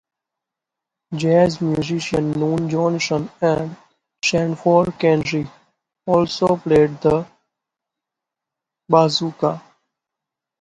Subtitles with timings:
[1.15, 3.75] Jazz musicians Noon Johnson and
[4.25, 5.45] Sanford Kendrick
[6.07, 7.23] also played the
[8.89, 9.61] bazooka.